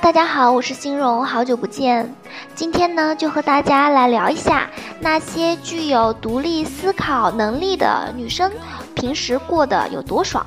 [0.00, 2.12] 大家好，我是欣荣，好久不见。
[2.54, 8.50] 今天呢，就和大家来聊一下那些具有独立思考能力的女生，
[8.94, 10.44] 平时过得有多爽。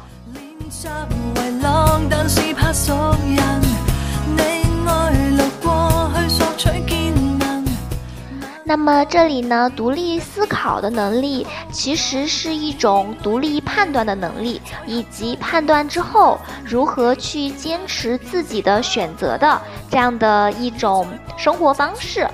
[8.68, 22.28] 那么这里呢，独立思考的能力其实是一种独立判断的能力，以及判断之后如何去坚持自己的选择的这样的一种生活方式。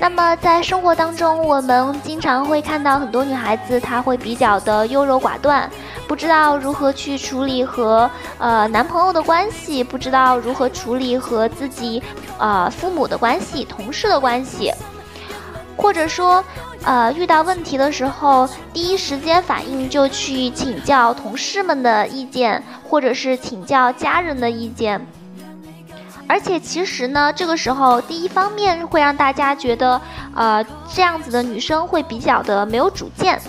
[0.00, 5.70] 那么在生活当中，我们经常会看到很多女孩子，她会比较的优柔寡断，
[6.08, 12.02] 不知道如何去处理和呃男朋友的关系，不知道如何处理和自己
[12.36, 14.72] 呃父母的关系、同事的关系。
[15.80, 16.44] 或者说，
[16.84, 25.04] 呃，遇到问题的时候，第一时间反应就去请教同事们的意见，或者是请教家人的意见。
[26.28, 30.00] 而且其实呢，这个时候第一方面会让大家觉得，
[30.34, 33.40] 呃，这样子的女生会比较的没有主见。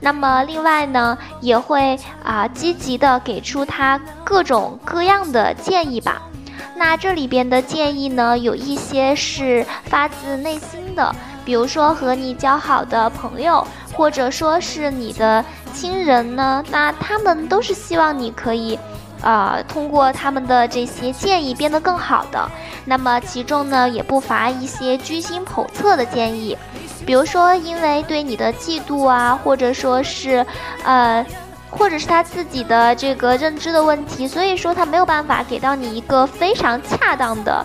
[0.00, 6.22] 那么另外呢，也会啊积极的给出她各种各样的建议吧。
[6.76, 11.12] 那这里边的建议呢，有一些是发自内心的。
[11.48, 18.78] 比如说和你交好的朋友，或者说是你的亲人呢，那他们都是希望你可以，
[19.22, 22.46] 呃，通过他们的这些建议变得更好的。
[22.84, 26.54] 那么其中呢，也不乏一些居心叵测的建议，
[27.06, 30.44] 比如说因为对你的嫉妒啊，或者说是，
[30.84, 31.24] 呃，
[31.70, 37.64] 或者是他自己的这个认知的问题，所以说他没有办法给到你一个非常恰当的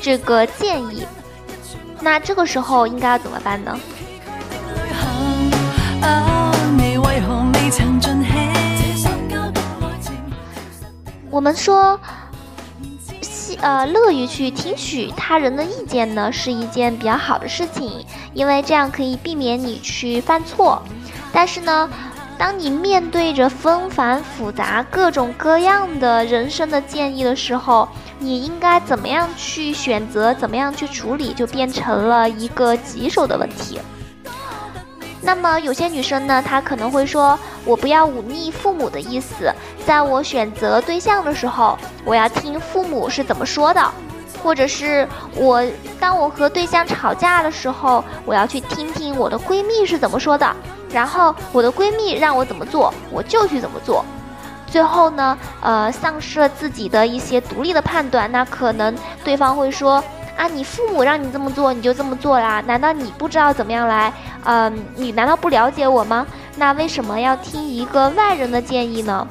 [0.00, 1.04] 这个建议。
[2.00, 3.78] 那这个时候应该要怎么办呢？
[11.30, 11.98] 我们说，
[13.60, 20.82] 呃，乐于去听取他人的意见呢，是一件比较好的事情，因为这样可以避免你去犯错。
[21.32, 21.88] 但是呢，
[22.36, 27.88] 当你面对着纷繁复杂、各种各样的人生的建议的时候，
[28.22, 33.80] 你应该怎么样去选择，怎么样去处理，就变成了一个棘手的问题。
[35.22, 39.50] 那么有些女生呢，她可能会说：“我不要忤逆父母的意思，
[39.86, 43.90] 在我选择对象的时候，我要听父母是怎么说的，
[44.42, 45.62] 或者是我
[45.98, 50.56] 当我和对象吵架的时候，我要去听听我的闺蜜是怎么说的，
[50.92, 54.04] 然后我的闺蜜让我怎么做，我就去怎么做。”
[54.70, 58.94] 最后呢，呃，丧失了自己的一些独立的判断，那可能
[59.24, 60.02] 对方会说
[60.36, 62.62] 啊，你父母让你这么做，你就这么做啦？
[62.66, 64.12] 难道你不知道怎么样来？
[64.44, 66.26] 嗯，你难道不了解我吗？
[66.56, 69.26] 那为什么要听一个外人的建议呢？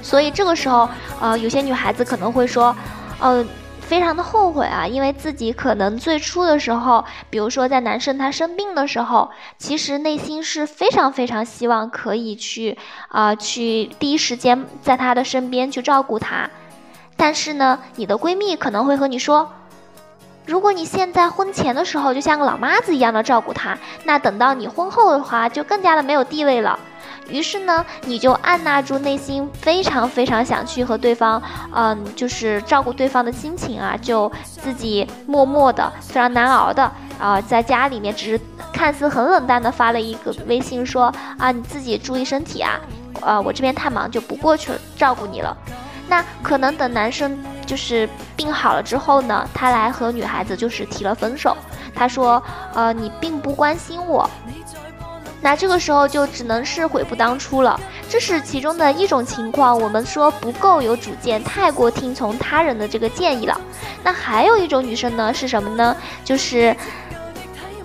[0.00, 0.88] 所以这个时候，
[1.20, 2.74] 呃，有些女孩子可能会说，
[3.18, 3.44] 呃。
[3.82, 12.78] 非常的后悔啊，因为自己可能最初的时候，比如说在男生他生病的时候，其实内心是非常非常希望可以去
[13.08, 16.48] 啊去第一时间在他的身边去照顾他，
[17.16, 19.52] 但是呢，你的闺蜜可能会和你说，
[20.46, 26.78] 如果你现在婚前的时候就像个老妈子一样的照顾他，那等到你婚后的话就更加的没有地位了。
[27.28, 38.40] 于是呢，你就按捺住内心非常非常想去和对方，嗯，就是照顾对方的心情啊，就自己默默的、非常难熬的啊，在家里面只是
[38.72, 42.78] 看似很冷淡的发了一个微信说啊，你自己注意身体啊，
[43.20, 45.56] 呃，我这边太忙就不过去照顾你了。
[46.08, 48.06] 那可能等男生就是
[48.36, 51.56] 病好了之后呢，他来和女孩子就是提了分手，
[51.94, 52.42] 他说，
[52.74, 54.28] 呃，你并不关心我。
[55.42, 59.78] 那这个时候就只能是悔不当初了，这是其中的一种情况。
[59.78, 63.60] 我们说不够有主见，太过听从他人的这个建议了。
[64.04, 65.96] 那还有一种女生呢，是什么呢？
[66.24, 66.74] 就是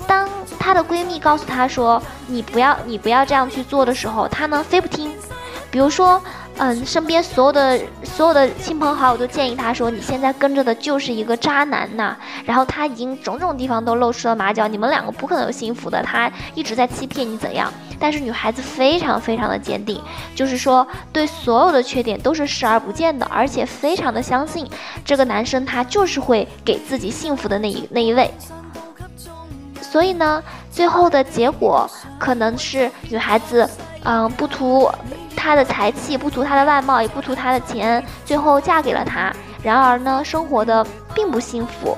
[0.05, 0.29] 当
[0.59, 5.11] 她的闺蜜告诉她说你不要你不要这样去做的时候，她呢非不听。
[5.71, 6.21] 比如说。
[6.59, 16.01] 嗯，身边所有的所有的亲朋好友都建议他说：“你现在跟着的就是一个渣男呐。”然后他已经种种地方都露出了马脚，你们两个不可能有幸福的。
[16.01, 17.71] 他一直在欺骗你，怎样？
[17.99, 20.01] 但是女孩子非常非常的坚定，
[20.33, 24.67] 就是说对所有的缺点都是视而不见的，而且非常的相信
[25.05, 28.31] 这个男生他就是会给自己幸福的那一那一位。
[29.79, 31.87] 所以呢，最后的结果
[32.17, 33.69] 可能是女孩子，
[34.03, 34.89] 嗯，不图。
[35.37, 39.31] 她的才气不图她的外貌，也不图她的钱，最后嫁给了他。
[39.63, 41.95] 然而呢，生活的并不幸福。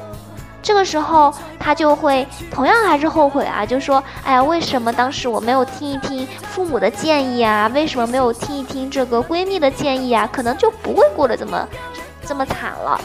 [0.62, 7.68] 这个时候，她就会同样还是后悔啊，就说：“哎呀，为什么当时我没有听一听父母的建议啊？
[7.74, 10.30] 为什么没有听一听这个闺蜜的建议啊？
[10.32, 11.68] 可能就不会过得这么
[12.28, 13.00] 这么惨了。”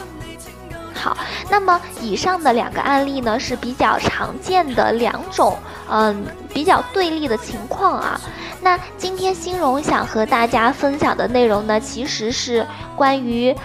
[0.93, 1.17] 好。
[1.47, 5.57] 那么以上的两个案例呢是比较常见的两种，
[5.89, 8.19] 嗯，比较对立的情况啊。
[8.61, 12.65] 那今天欣荣想和大家分享的内容呢，其实是
[12.95, 13.55] 关于，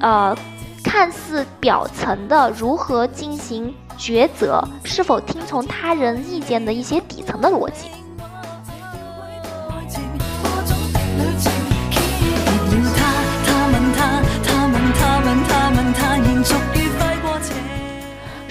[0.00, 0.36] 呃，
[0.82, 7.88] 看似表层的如何进行抉择，是否听从他人意见的一些底层的逻辑。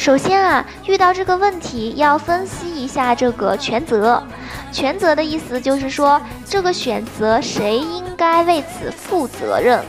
[0.03, 4.21] 首先啊，遇到这个问题要分析一下这个权责。
[4.69, 9.81] 权责的意思就是说，这个选择谁应该为此负责任。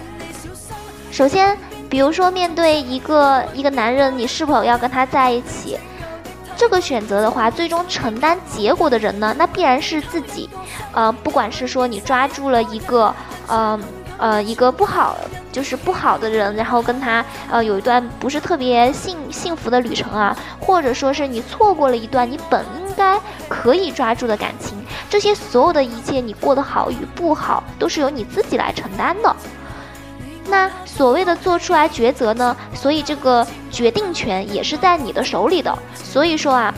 [1.10, 1.58] 首先，
[1.90, 5.76] 比如说面对一个一个男人，你是否要跟他在一起？
[6.56, 10.48] 这个选择的话，最终承担结果的人呢，那必然是自己。
[10.92, 13.12] 呃，不管是说你抓住了一个，
[13.48, 13.76] 呃。
[14.16, 15.16] 呃，一个不好，
[15.50, 24.76] 就是不好的人，然后跟他呃有一段不是特别幸幸福的旅程啊，或者说是你错过了一段你本应该可以抓住的感情，
[25.10, 29.34] 这些所有的一切，你过得好与不好，都是由你自己来承担的。
[30.46, 35.76] 那所谓的做出来抉择呢，所以这个决定权也是在你的手里的。
[35.94, 36.74] 所以说啊。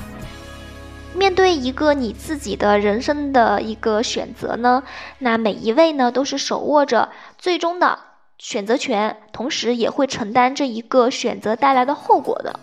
[1.17, 4.83] 面对一个你自己的人生的一个选择呢，
[5.19, 7.09] 那每一位呢都是手握着
[7.39, 7.99] 最终的
[8.39, 12.61] 选择权，同时也会承担这一个选择带来的后果的。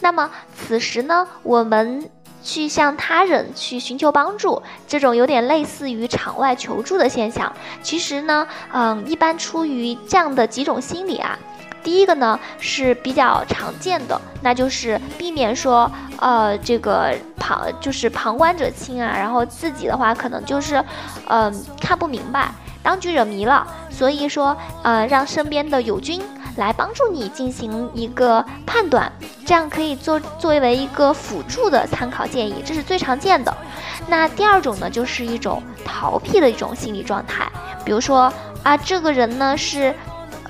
[0.00, 2.08] 那么此时呢，我们
[2.42, 7.52] 去向他人去寻求帮助，这种有点类似于场外求助的现象，
[7.82, 11.38] 其实呢，嗯，一般出于这样的几种心理啊。
[11.82, 15.90] 第一个呢是比较常见的，那就是避免说，
[16.20, 20.84] 呃，这个旁就是旁观者清啊，然后自己的话可能就是，
[21.28, 22.52] 嗯，看不明白，
[22.82, 26.20] 当局者迷了，所以说，呃，让身边的友军
[26.56, 29.10] 来帮助你进行一个判断，
[29.46, 33.56] 这样可以做作为一个辅助的参考建议，这是最常见的。
[34.06, 37.50] 那第二种呢，就是一种逃避的一种心理状态，
[37.84, 38.32] 比如说
[38.62, 39.94] 啊，这个人呢是。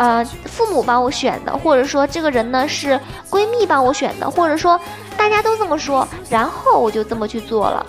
[0.00, 2.98] 呃，父母帮我选的，或者说这个人呢是
[3.28, 4.80] 闺蜜帮我选的，或者说
[5.14, 7.84] 大家都这么说，然后我就这么去做了。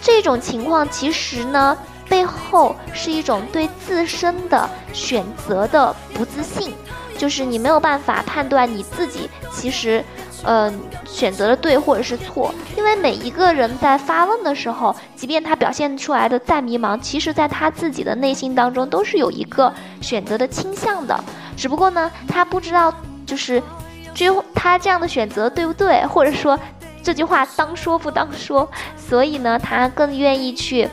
[0.00, 1.76] 这种情况其实呢，
[2.08, 6.72] 背后是一种对自身的选择的不自信，
[7.20, 10.02] 就是你没有办法判断你自己其实。
[10.42, 10.72] 嗯，
[11.04, 19.70] 选择的对或者是错，因为每一个人在发问的时候，即便他表现出来的再迷茫，其实在他自己的内心当中都是有一个
[20.00, 21.22] 选择的倾向的，
[21.58, 22.90] 只不过呢，他不知道
[23.26, 23.62] 就是，
[24.14, 26.58] 最后他这样的选择对不对，或者说
[27.02, 30.88] 这句话当说不当说，所以呢，他更愿意去。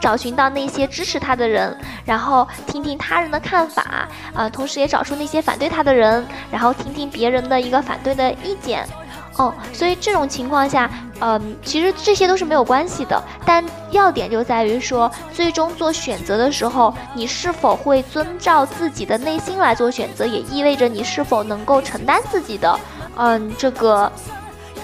[0.00, 8.88] 找寻到那些支持他的人，然后听听他人的看法，呃，同时也找出那些反对他的人，然后听听别人的一个反对的意见，
[9.36, 22.80] 哦，所以这种情况下，嗯，其实这些都是没有关系的，但要点就在于说，最终做选择的时候，你是否会遵照自己的内心来做选择，也意味着你是否能够承担自己的，
[23.16, 24.10] 嗯，这个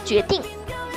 [0.05, 0.43] 决定，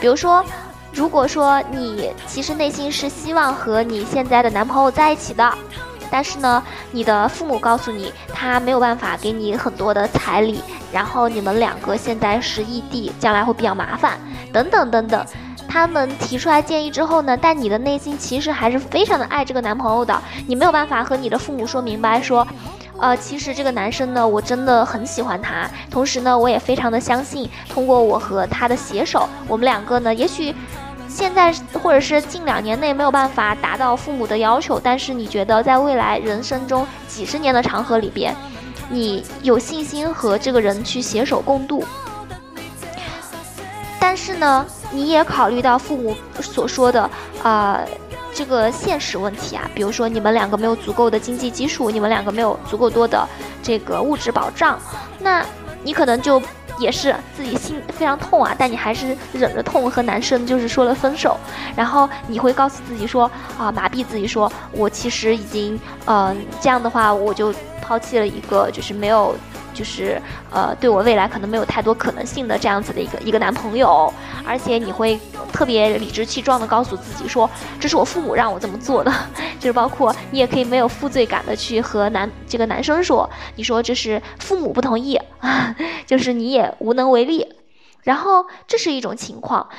[0.02, 0.44] 比如说。
[0.92, 5.54] 如果说你其实内心是希望和你现在的男朋友在一起的，
[6.12, 10.60] 但是呢，你的父母告诉你他没有办法给你很多的彩礼，
[10.92, 14.20] 然后你们两个现在是异地，将来会比较麻烦，
[14.52, 15.26] 等等等等，
[15.68, 22.46] 他们提出来建议之后呢，但你的内心其实还是非常的爱这个男朋友的，你没有办法和你的父母说明白，说，
[23.02, 30.54] 呃，其实这个男生呢，我真的很喜欢他，同时呢，我也非常的相信，通过我和他的携手，我们两个呢，也许。
[31.12, 31.52] 现在
[31.82, 38.34] 或者是近两年内没有办法达到父母的要求，但是你觉得在未来人生中几十年的长河里边，
[38.92, 41.84] 你有信心和这个人去携手共度。
[44.00, 47.10] 但是呢，你也考虑到父母所说的
[47.42, 47.82] 啊
[48.40, 53.28] 这个现实问题啊，比如说你们两个没有足够的经济基础，你们两个没有足够多的
[53.62, 54.80] 这个物质保障，
[55.20, 55.46] 那
[55.84, 56.42] 你可能就。
[56.80, 61.38] 也是自己心非常痛啊，但你还是忍着痛和男生就是说了分手，
[61.76, 69.36] 然后你会告诉自己说啊，麻痹自己说，我其实已经嗯这样的话，我就抛弃了一个就是没有。
[69.74, 70.22] 就是
[70.52, 74.12] 呃，对我未来可能没有太多可能性的这样子的一个一个男朋友，
[74.46, 75.20] 而且你会
[75.54, 77.50] 特别理直气壮的告诉自己说，
[77.80, 79.14] 这是我父母让我这么做的，
[79.60, 85.20] 就是包括你也可以没有负罪感的去和男这个男生说，你说这是父母不同意，
[86.06, 87.48] 就是你也无能为力，
[88.04, 89.70] 然后这是一种情况。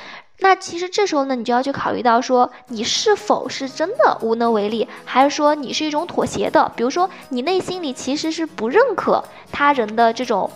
[0.43, 6.71] 那其实这时候呢，你就要去考虑到说，你是否是真的无能为力，还是说你是一种妥协的？
[6.75, 10.49] 比如说，你内心里其实是不认可他人的这种，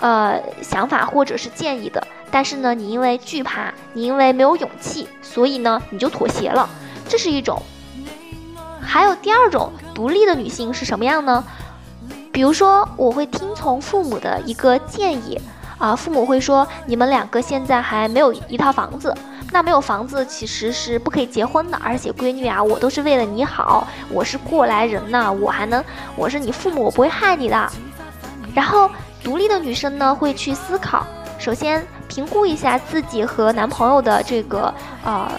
[0.00, 6.68] 呃想法或者是建议的，但是呢，你因为惧怕，你因为没有勇气，所以呢，你就妥协了，
[7.08, 7.60] 这是一种。
[8.82, 11.42] 还有第二种独立的女性是什么样呢？
[12.30, 15.40] 比如说，我会听从父母的一个建议，
[15.78, 19.14] 啊，父母会说你们两个现在还没有一套房子，
[19.52, 25.84] 那没有房子其实是不可以结婚的，而且闺女啊，我都是为了你好，我是过来人呐，我还能，
[26.16, 27.72] 我是你父母，我不会害你的。
[28.54, 28.90] 然后，
[29.22, 31.06] 独立的女生呢会去思考，
[31.38, 34.72] 首先评估一下自己和男朋友的这个
[35.04, 35.30] 呃。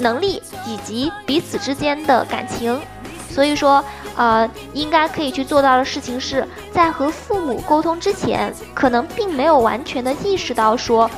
[0.00, 2.80] 能力以及彼此之间的感情，
[3.28, 3.84] 所以说，
[4.18, 11.08] 呃，应该可以去做到的事情是在和父母沟通之前，可能并没有完全的意识到说，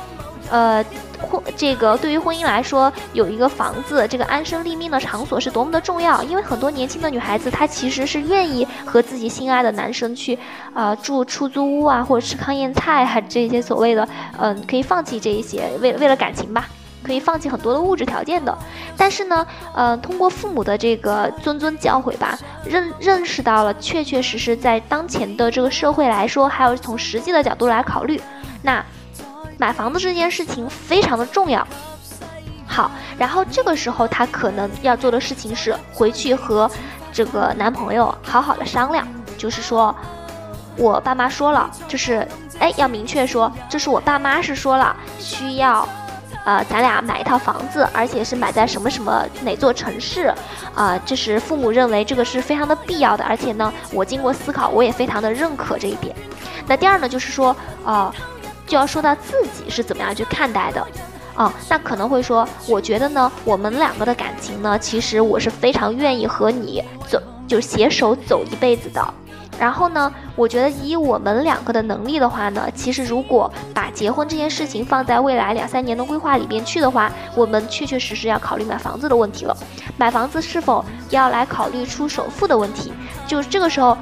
[0.51, 0.85] 呃，
[1.19, 6.21] 婚这个对于婚姻来说，有一个房子这个安身立命的场所是多么的重要。
[6.21, 10.37] 因为很多年轻的女孩子，她其实是愿意和自己心爱的男生去，
[10.75, 16.67] 呃，住出租屋啊，或者吃糠咽菜啊，这些所谓的，嗯，可以放弃这一些，为为了感情吧。
[17.03, 18.57] 可以放弃很多的物质条件的，
[18.95, 28.21] 但是呢，呃，通过父母的这个谆谆教诲吧，认认识到了确确实实在当前的这个社会来说，还有从实际的角度来考虑，
[28.61, 28.83] 那
[29.57, 31.67] 买房子这件事情非常的重要。
[32.67, 36.69] 好，然后这个时候他可能要做的事情是回去和
[37.11, 39.05] 这个男朋友好好的商量，
[39.37, 39.93] 就是说
[40.77, 42.25] 我爸妈说了，就是
[42.59, 45.87] 哎要明确说，这是我爸妈是说了需要。
[46.43, 50.33] 呃，咱俩买一套房子，而且是买在什么什么哪座城市，
[50.73, 56.15] 啊，这是父母认为这个是非常的必要的，而且呢，我经过思考，我也非常的认可这一点。
[56.67, 57.55] 那第二呢，就是说，
[57.85, 58.11] 呃，
[58.65, 60.87] 就要说到自己是怎么样去看待的，
[61.35, 69.13] 啊，那可能会说，我觉得呢，我们两个的感情呢，其实我是非常愿意和你走，就携手走一辈子的。
[69.61, 79.55] 然后呢，我觉得以我们两个的能力的话呢，其实如果把结婚这件事情放在未来两三年的规划里边去的话，我们确确实实要考虑买房子的问题了。
[79.97, 82.91] 买房子是否要来考虑出首付的问题？
[83.27, 83.95] 就这个时候，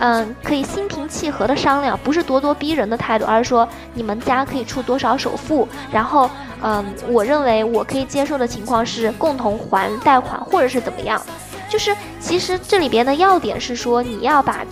[0.00, 6.28] 嗯，可以心平气和的商量，不是咄咄逼人的态度，而是说你们家可以出多少首付，然后，
[6.60, 11.22] 嗯，我认为我可以接受的情况是共同还贷款，或者是怎么样？
[11.70, 14.64] 就是其实这里边的要点是说你要把。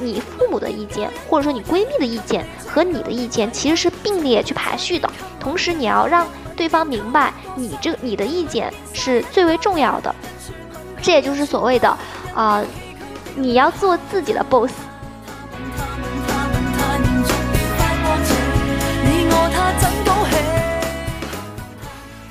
[0.00, 5.10] 你父母的意见，或者说你闺蜜的意见和你的意见，其实是并列去排序的。
[5.40, 6.26] 同时，你要让
[6.56, 10.14] 对方明白，你这你的意见是最为重要的。
[11.00, 11.96] 这也就是所谓的，
[12.34, 12.62] 啊，
[13.34, 14.72] 你要做自己的 boss。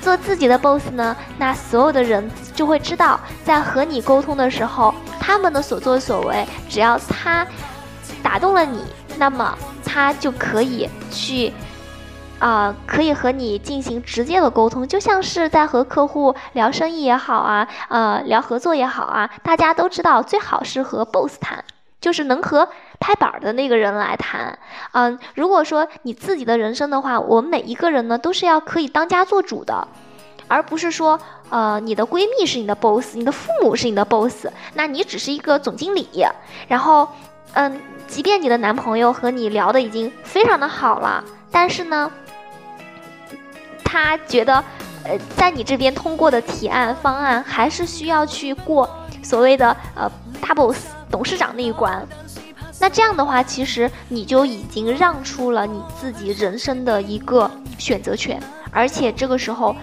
[0.01, 4.93] 做自己的 boss 呢，那所有的人就会知道，在和你沟通的时候。
[5.27, 7.45] 他们的所作所为，只要他
[8.23, 8.81] 打动了你，
[9.17, 9.53] 那么
[9.83, 11.51] 他就可以去，
[12.39, 21.61] 啊，可以和你进行直接的沟通，就像是在和客户聊生意也好啊，呃，聊合作也好啊，大家都知道，最好是和 boss 谈，
[21.99, 24.57] 就是能和拍板的那个人来谈。
[24.93, 29.85] 嗯，如果说你自己的人生的话，我们每一个人呢，都是要可以当家做主的。
[30.47, 36.07] 而不是说，呃，你的闺蜜是你的 boss，你的父母是你的 boss，那你只是一个总经理。
[36.67, 37.07] 然后，
[37.53, 42.09] 嗯，即便你的男朋友和你聊的已经非常的好了，但是呢，
[43.83, 44.63] 他觉得，
[45.03, 48.89] 呃，在你这边通过的提案方案还是需要去过
[49.21, 52.07] 所谓的呃大 boss 董事长那一关。
[52.79, 59.75] 那这样的话，其实你就已经让出了你自己人生的一个选择权，而且这个时候。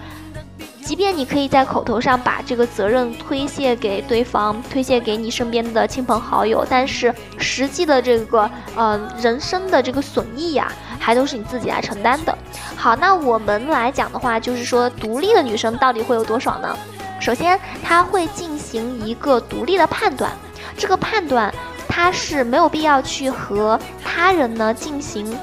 [0.95, 12.33] 即便你可以在口头上把这个责任推卸给对方，推卸给你身边的亲朋好友，但是实际的这个呃人生的这个损益呀，还都是你自己来承担的。
[12.77, 16.73] 好，那我们来讲的话，就是说独立的女生到底会有多爽呢？
[17.19, 20.31] 首先，她会进行一个独立的判断，
[20.77, 21.53] 这个判断
[21.89, 25.37] 她是没有必要去和他人呢进行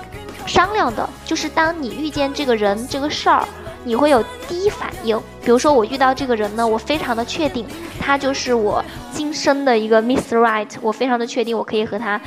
[0.47, 3.47] 商量的，就是当你遇见这个人这个事儿。
[3.85, 7.67] 你会有第一反应，比如说我遇到这个人呢，我非常的确定
[8.01, 12.21] 他就是我今生的一个 Miss Right，我非常的确定我可以和他，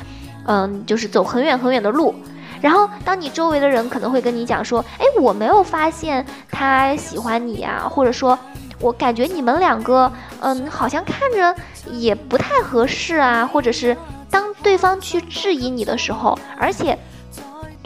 [0.46, 2.14] 嗯，就是走很远很远的路。
[2.60, 8.38] 然后当你周围的人可能会跟你讲说，哎，我没有发现他喜欢你呀，或者说，
[8.80, 10.10] 我感觉你们两个，
[10.40, 11.54] 嗯，好像看着
[11.90, 13.96] 也不太合适啊，或者是
[14.30, 16.98] 当对方去质疑你的时候，而且。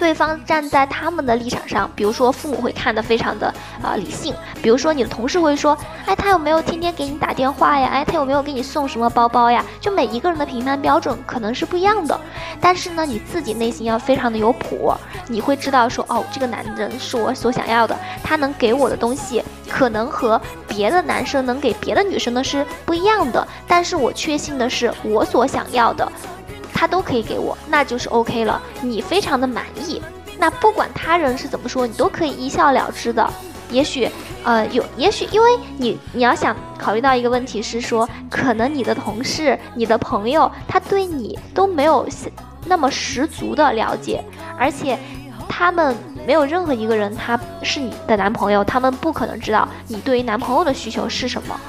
[0.00, 3.52] 对方站在他们的立场上，比如说父母会看得非常的
[3.82, 5.76] 啊理性，比如说你的同事会说，
[6.06, 7.90] 哎，他有没有天天给你打电话呀？
[7.92, 9.62] 哎，他有没有给你送什么包包呀？
[9.78, 12.18] 就每一个人的评判标准可能是不一样的，
[12.62, 14.90] 但是呢，你自己内心要非常的有谱，
[15.28, 26.10] 你会知道说，哦，这个男人是我所想要的，他能给我的东西可能和别的男生能给别的女生的是不一样的，但是我确信的是我所想要的。
[26.80, 28.58] 他都可以给我，那就是 OK 了。
[28.80, 30.00] 你非常的满意，
[30.38, 33.30] 那不管他人是怎么说，你都可以一笑了之的。
[33.70, 34.08] 也许，
[34.44, 42.08] 呃，有，也许因为你你要想考虑到一个问题是说，可能你的同事、你的朋友，他对你都没有
[42.64, 44.24] 那么十足的了解，
[44.58, 44.98] 而且
[45.46, 45.94] 他们
[46.26, 51.60] 没有任何一个人他是你的男朋友，他们不可能知道你对于男朋友的需求是什么。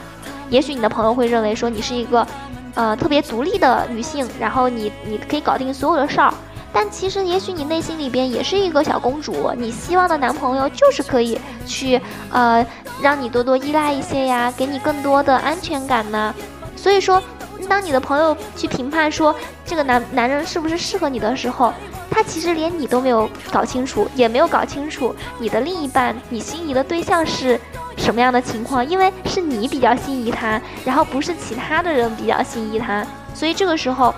[0.49, 2.25] 也许你的朋友会认为说你是一个。
[2.73, 6.33] 呃，特别独立的女性，然后你你可以搞定所有的事儿，
[6.71, 11.99] 但其实也许你内心里边也是一个小公主，你希望的男朋友就是可以去
[12.31, 12.65] 呃
[13.01, 16.33] 让你多多依赖一些呀，给你更多的安全感呢。
[16.75, 17.21] 所以说，
[17.67, 19.35] 当你的朋友去评判说
[19.65, 21.73] 这个男男人是不是适合你的时候，
[22.09, 27.59] 他其实连你都没有搞清楚，也没有搞清楚你的另一半，你心仪的对象是。
[28.01, 28.85] 什么样的情况？
[28.85, 33.05] 因为是你比较心仪他，然后不是其他的人比较心仪他，
[33.35, 34.13] 所以这个时候，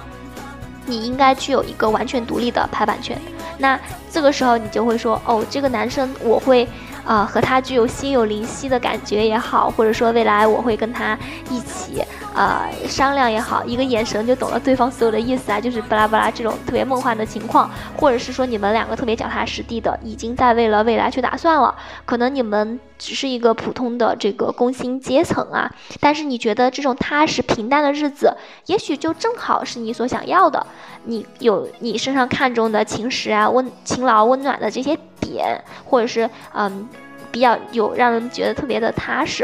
[0.86, 3.20] 你应该具有一个完全独立的排版权。
[3.58, 3.78] 那
[4.10, 6.68] 这个时候你就会说，哦，这个男生我会。
[7.06, 11.18] 啊，和他具有心有灵犀的感觉也好，或者说未来我会跟他
[11.50, 21.76] 一起呃商量也好，一个眼神就懂了对方所有的意思啊，就是巴拉巴拉这种特别梦幻的情况，或者是说你们两个特别脚踏实地的，已经在为了未来去打算了。
[22.06, 25.70] 可能你们只是一个普通的这个工薪阶层啊，
[26.00, 28.36] 但是你觉得这种踏实平淡的日子，
[28.68, 30.66] 也许就正好是你所想要的。
[31.06, 36.88] 你有你身上看中的勤实啊、温勤劳、温暖的这些点，或者是嗯。
[37.32, 39.44] 比较有让人觉得特别的踏实，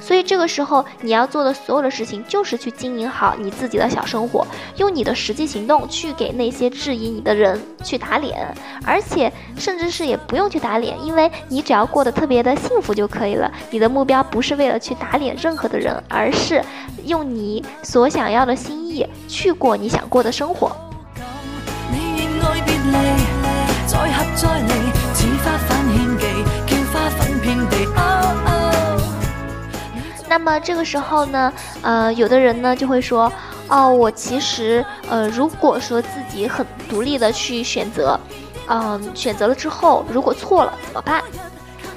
[0.00, 4.46] 所以这个时候你要做的所有的事情就是去经营好你自己的小生活，
[4.78, 13.52] 用你的实际行动去给那些质疑你的人去打脸，而且甚至是也不用去打脸，因为你只要过得特别的幸福就可以了。
[13.70, 16.64] 你的目标不是为了去打脸任何的人，而是
[17.04, 20.74] 用你所想要的心意去过你想过的生活。
[30.28, 33.32] 那么这个时候呢，呃，有的人呢就会说，
[33.68, 38.18] 哦，我其实，呃，如果说自己很独立的去选择，
[38.68, 41.22] 嗯，选择了之后，如果错了怎么办？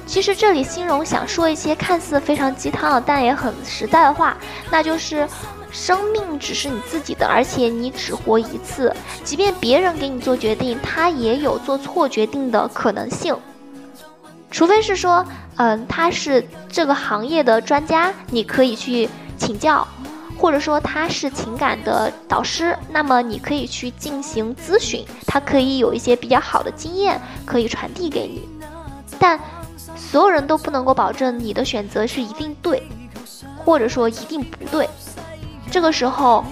[0.06, 4.36] 其实这里心荣想说一些看似非常鸡汤，但也很实在的话，
[4.70, 5.28] 那就是，
[5.70, 13.36] 生命只是你自己的，而且你只活一次，即便别人给你做决定，他也有做错决定的可能性。
[14.50, 15.24] 除非是说，
[15.60, 19.86] 嗯，他是这个行业的专家，你可以去请教，
[20.38, 28.48] 或者说他是情感的导师，那么你可以去进行咨询，他可以有一些比较好的经验可以传递给你。
[29.18, 29.38] 但
[29.94, 32.82] 所有人都不能够保证你的选择是一定对，
[33.58, 34.88] 或者说一定不对。
[35.70, 36.42] 这个时候，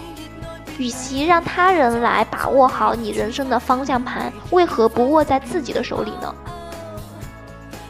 [0.77, 6.35] 与其让他人来把握好你人生的方向盘，为何不握在自己的手里呢？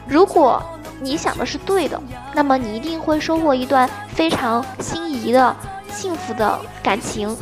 [0.07, 0.63] 如果
[1.01, 2.01] 你想的是对的，
[2.33, 5.55] 那么你一定会收获一段非常心仪的、
[5.91, 7.35] 幸福的感情。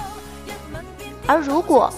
[1.26, 1.92] 而如果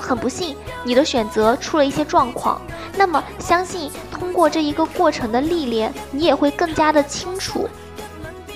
[0.00, 2.60] 很不幸，你的选择出了一些状况，
[2.96, 7.68] 那么相信通过这一个过程的历练，你也会更加的清楚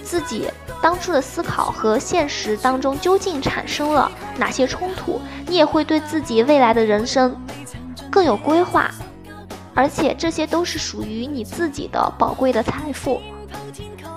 [0.03, 0.49] 自己
[0.83, 7.35] 当初的思考和现实当中究竟产生了哪些冲突，你也会对自己未来的人生
[8.11, 8.91] 更有规划。
[9.75, 13.21] 而且这些都是属于你自己的宝贵的财富，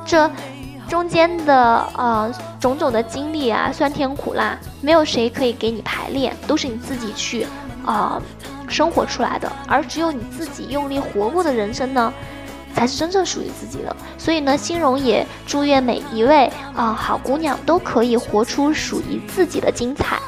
[0.05, 0.29] 这
[0.87, 7.47] 中间的呃种种的经历啊，酸甜苦辣，没有谁可以给你排练，都是你自己去
[7.85, 8.21] 啊
[8.67, 9.51] 生活出来的。
[9.67, 12.13] 而只有你自己用力活过的人生呢，
[12.75, 13.95] 才是真正属于自己的。
[14.17, 20.19] 所以呢，欣荣也祝愿每一位啊好姑娘都可以活出属于自己的精彩。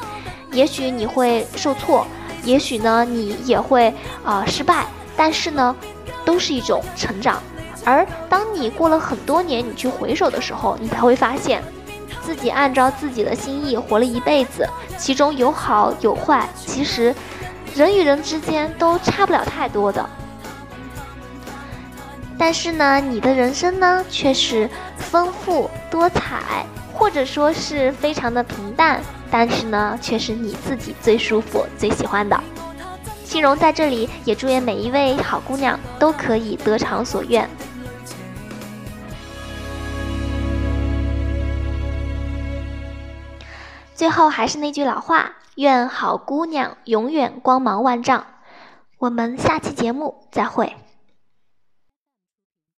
[0.52, 2.06] 也许你会受挫，
[2.42, 4.86] 也许呢你也会啊失败。
[5.18, 5.74] 但是呢，
[6.24, 7.42] 都是一种成长。
[7.84, 11.60] 而当你过了很多年，你去回首的时候，你才会发现，
[12.22, 16.48] 自己按照自己的心意活了一辈子，其中有好有坏。
[16.54, 17.12] 其实，
[17.74, 20.08] 人与人之间都差不了太多的。
[22.38, 29.00] 但是呢，你的人生呢，却是丰富多彩，或者说是非常的平淡。
[29.30, 32.40] 但是呢，却是你自己最舒服、最喜欢的。
[33.38, 37.48] 心荣在这里也祝愿每一位好姑娘都可以得偿所愿。
[43.94, 48.24] 最后还是那句老话，愿好姑娘永远光芒万丈。
[48.98, 50.74] 我们下期节目再会。